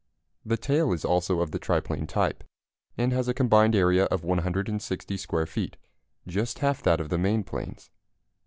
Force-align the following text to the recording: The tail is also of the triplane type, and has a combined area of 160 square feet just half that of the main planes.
The 0.43 0.57
tail 0.57 0.93
is 0.93 1.05
also 1.05 1.41
of 1.41 1.51
the 1.51 1.59
triplane 1.59 2.07
type, 2.07 2.43
and 2.97 3.13
has 3.13 3.27
a 3.27 3.35
combined 3.35 3.75
area 3.75 4.05
of 4.05 4.23
160 4.23 5.15
square 5.15 5.45
feet 5.45 5.77
just 6.25 6.57
half 6.57 6.81
that 6.81 6.99
of 6.99 7.09
the 7.09 7.19
main 7.19 7.43
planes. 7.43 7.91